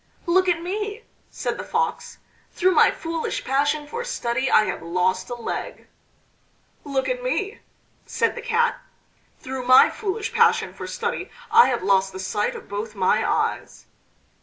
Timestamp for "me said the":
0.63-1.63, 7.21-8.41